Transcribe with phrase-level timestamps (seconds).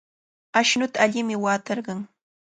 [0.61, 1.99] Ashnuta allimi watarqan.